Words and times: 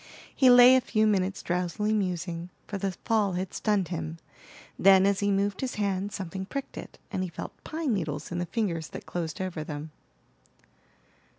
He 0.35 0.49
lay 0.49 0.75
a 0.75 0.81
few 0.81 1.05
minutes 1.05 1.43
drowsily 1.43 1.93
musing, 1.93 2.49
for 2.65 2.79
the 2.79 2.93
fall 3.05 3.33
had 3.33 3.53
stunned 3.53 3.89
him; 3.89 4.17
then, 4.79 5.05
as 5.05 5.19
he 5.19 5.29
moved 5.29 5.61
his 5.61 5.75
hand 5.75 6.11
something 6.11 6.47
pricked 6.47 6.75
it, 6.75 6.97
and 7.11 7.21
he 7.21 7.29
felt 7.29 7.53
pine 7.63 7.93
needles 7.93 8.31
in 8.31 8.39
the 8.39 8.47
fingers 8.47 8.87
that 8.87 9.05
closed 9.05 9.39
over 9.39 9.63
them. 9.63 9.91